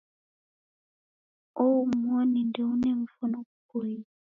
Uomoni 1.63 2.39
ndeuna 2.49 2.89
mvono 3.01 3.37
ghupoie 3.45 4.01